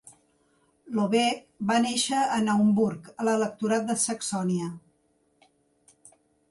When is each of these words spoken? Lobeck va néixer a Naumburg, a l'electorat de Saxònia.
Lobeck 0.99 1.43
va 1.71 1.75
néixer 1.85 2.23
a 2.39 2.41
Naumburg, 2.47 3.13
a 3.25 3.29
l'electorat 3.29 3.87
de 3.93 4.01
Saxònia. 4.07 4.75